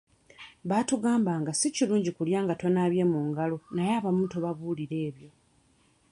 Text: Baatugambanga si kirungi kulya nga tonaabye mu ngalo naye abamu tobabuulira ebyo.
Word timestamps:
Baatugambanga 0.69 1.51
si 1.59 1.67
kirungi 1.75 2.11
kulya 2.17 2.39
nga 2.43 2.55
tonaabye 2.61 3.03
mu 3.11 3.19
ngalo 3.29 3.57
naye 3.75 3.91
abamu 3.99 4.23
tobabuulira 4.33 4.95
ebyo. 5.07 5.29